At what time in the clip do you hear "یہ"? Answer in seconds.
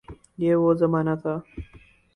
0.41-0.53